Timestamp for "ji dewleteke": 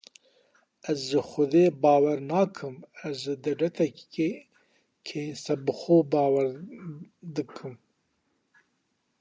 3.23-4.29